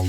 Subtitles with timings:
[0.00, 0.06] Ça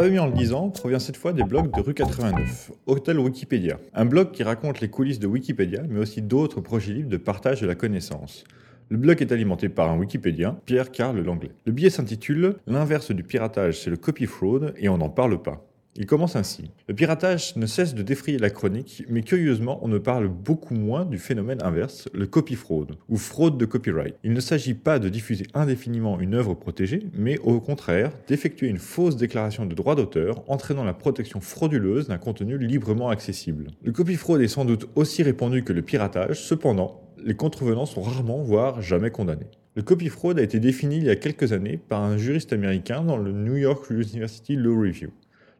[0.00, 3.78] va mieux en le disant provient cette fois des blogs de rue 89, Hôtel Wikipédia,
[3.92, 7.60] un blog qui raconte les coulisses de Wikipédia, mais aussi d'autres projets libres de partage
[7.60, 8.44] de la connaissance.
[8.88, 11.50] Le blog est alimenté par un Wikipédien, Pierre-Carl Langlais.
[11.66, 15.69] Le billet s'intitule L'inverse du piratage, c'est le copy fraud, et on n'en parle pas.
[15.96, 16.70] Il commence ainsi.
[16.88, 21.04] Le piratage ne cesse de défrayer la chronique, mais curieusement, on ne parle beaucoup moins
[21.04, 24.14] du phénomène inverse, le copy fraud, ou fraude de copyright.
[24.22, 28.78] Il ne s'agit pas de diffuser indéfiniment une œuvre protégée, mais au contraire, d'effectuer une
[28.78, 33.66] fausse déclaration de droit d'auteur, entraînant la protection frauduleuse d'un contenu librement accessible.
[33.82, 38.02] Le copy fraud est sans doute aussi répandu que le piratage, cependant, les contrevenants sont
[38.02, 39.50] rarement, voire jamais condamnés.
[39.74, 43.02] Le copy fraud a été défini il y a quelques années par un juriste américain
[43.02, 45.10] dans le New York University Law Review.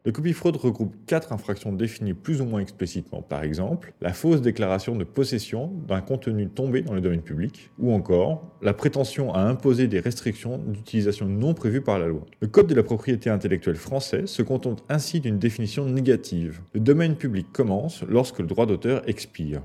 [0.03, 4.41] Le copy fraud regroupe quatre infractions définies plus ou moins explicitement, par exemple la fausse
[4.41, 9.41] déclaration de possession d'un contenu tombé dans le domaine public, ou encore la prétention à
[9.41, 12.25] imposer des restrictions d'utilisation non prévues par la loi.
[12.39, 16.61] Le Code de la propriété intellectuelle français se contente ainsi d'une définition négative.
[16.73, 19.61] Le domaine public commence lorsque le droit d'auteur expire.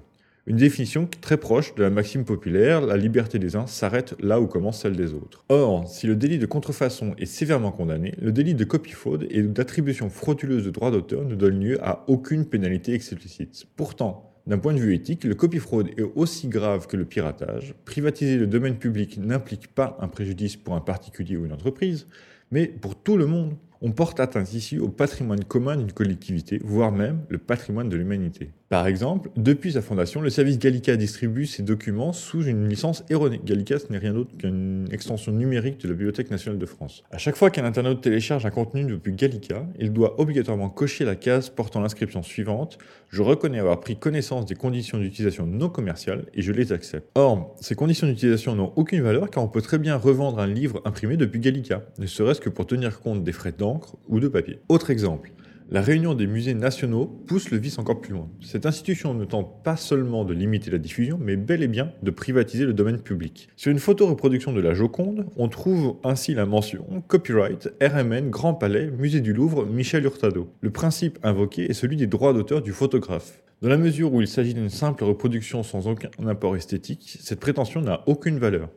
[0.48, 4.47] Une définition très proche de la maxime populaire, la liberté des uns s'arrête là où
[4.47, 5.44] commence celle des autres.
[5.48, 9.42] Or, si le délit de contrefaçon est sévèrement condamné, le délit de copie fraude et
[9.42, 13.66] d'attribution frauduleuse de droits d'auteur ne donne lieu à aucune pénalité explicite.
[13.75, 17.75] Pourtant, d'un point de vue éthique, le copy fraude est aussi grave que le piratage.
[17.84, 22.06] Privatiser le domaine public n'implique pas un préjudice pour un particulier ou une entreprise,
[22.50, 23.55] mais pour tout le monde.
[23.83, 28.50] On porte atteinte ici au patrimoine commun d'une collectivité, voire même le patrimoine de l'humanité.
[28.69, 33.41] Par exemple, depuis sa fondation, le service Gallica distribue ses documents sous une licence erronée.
[33.44, 37.05] Gallica, ce n'est rien d'autre qu'une extension numérique de la Bibliothèque nationale de France.
[37.12, 41.14] À chaque fois qu'un internaute télécharge un contenu depuis Gallica, il doit obligatoirement cocher la
[41.14, 46.42] case portant l'inscription suivante Je reconnais avoir pris connaissance des conditions d'utilisation non commerciales et
[46.42, 47.08] je les accepte.
[47.14, 50.82] Or, ces conditions d'utilisation n'ont aucune valeur car on peut très bien revendre un livre
[50.84, 54.58] imprimé depuis Gallica, ne serait-ce que pour tenir compte des frais d'encre ou de papier.
[54.69, 55.32] Autre exemple,
[55.69, 58.28] la réunion des musées nationaux pousse le vice encore plus loin.
[58.41, 62.12] Cette institution ne tente pas seulement de limiter la diffusion, mais bel et bien de
[62.12, 63.48] privatiser le domaine public.
[63.56, 68.54] Sur une photo reproduction de la Joconde, on trouve ainsi la mention Copyright, RMN, Grand
[68.54, 70.48] Palais, Musée du Louvre, Michel Hurtado.
[70.60, 73.42] Le principe invoqué est celui des droits d'auteur du photographe.
[73.60, 77.80] Dans la mesure où il s'agit d'une simple reproduction sans aucun apport esthétique, cette prétention
[77.80, 78.69] n'a aucune valeur,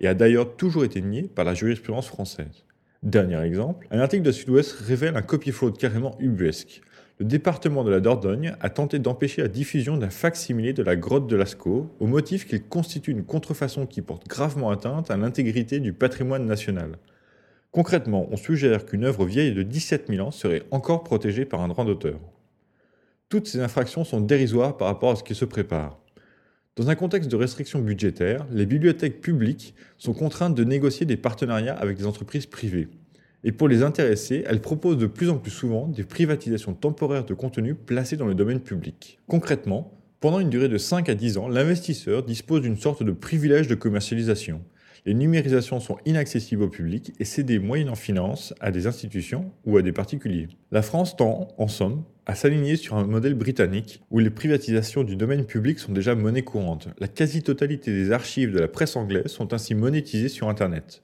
[0.00, 2.64] et a d'ailleurs toujours été niée par la jurisprudence française.
[3.02, 6.82] Dernier exemple, un article de Sud-Ouest révèle un copy fraud carrément ubuesque.
[7.18, 11.26] Le département de la Dordogne a tenté d'empêcher la diffusion d'un facsimilé de la grotte
[11.26, 15.92] de Lascaux au motif qu'il constitue une contrefaçon qui porte gravement atteinte à l'intégrité du
[15.92, 16.96] patrimoine national.
[17.72, 21.68] Concrètement, on suggère qu'une œuvre vieille de 17 000 ans serait encore protégée par un
[21.68, 22.20] droit d'auteur.
[23.28, 26.01] Toutes ces infractions sont dérisoires par rapport à ce qui se prépare.
[26.74, 31.74] Dans un contexte de restrictions budgétaires, les bibliothèques publiques sont contraintes de négocier des partenariats
[31.74, 32.88] avec des entreprises privées.
[33.44, 37.34] Et pour les intéresser, elles proposent de plus en plus souvent des privatisations temporaires de
[37.34, 39.18] contenus placés dans le domaine public.
[39.26, 43.68] Concrètement, pendant une durée de 5 à 10 ans, l'investisseur dispose d'une sorte de privilège
[43.68, 44.62] de commercialisation.
[45.04, 49.82] Les numérisations sont inaccessibles au public et cédées moyennant finance à des institutions ou à
[49.82, 50.48] des particuliers.
[50.70, 55.16] La France tend, en somme, à s'aligner sur un modèle britannique où les privatisations du
[55.16, 56.86] domaine public sont déjà monnaie courante.
[57.00, 61.02] La quasi-totalité des archives de la presse anglaise sont ainsi monétisées sur Internet.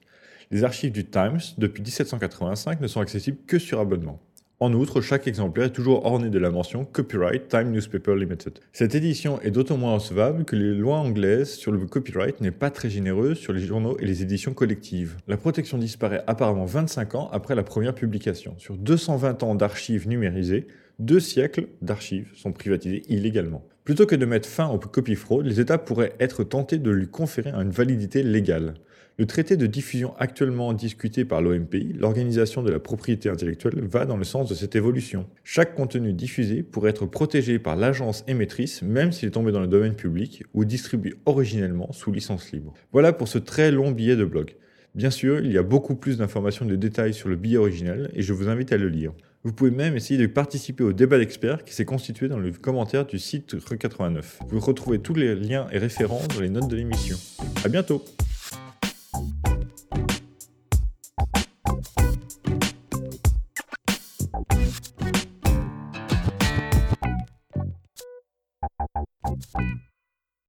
[0.49, 4.21] Les archives du Times, depuis 1785, ne sont accessibles que sur abonnement.
[4.61, 8.59] En outre, chaque exemplaire est toujours orné de la mention Copyright Time Newspaper Limited.
[8.73, 12.69] Cette édition est d'autant moins recevable que les lois anglaises sur le copyright n'est pas
[12.69, 15.15] très généreuse sur les journaux et les éditions collectives.
[15.29, 18.53] La protection disparaît apparemment 25 ans après la première publication.
[18.57, 20.67] Sur 220 ans d'archives numérisées,
[20.99, 23.63] deux siècles d'archives sont privatisées illégalement.
[23.89, 27.07] Plutôt que de mettre fin au copy fraud, les États pourraient être tentés de lui
[27.07, 28.75] conférer une validité légale.
[29.17, 34.17] Le traité de diffusion actuellement discuté par l'OMPI, l'Organisation de la propriété intellectuelle, va dans
[34.17, 35.25] le sens de cette évolution.
[35.43, 39.65] Chaque contenu diffusé pourrait être protégé par l'agence émettrice même s'il est tombé dans le
[39.65, 42.75] domaine public ou distribué originellement sous licence libre.
[42.91, 44.53] Voilà pour ce très long billet de blog.
[44.93, 48.11] Bien sûr, il y a beaucoup plus d'informations et de détails sur le billet original
[48.13, 49.13] et je vous invite à le lire.
[49.45, 53.05] Vous pouvez même essayer de participer au débat d'experts qui s'est constitué dans le commentaire
[53.05, 54.21] du site Re89.
[54.49, 57.15] Vous retrouvez tous les liens et références dans les notes de l'émission.
[57.63, 58.03] À bientôt!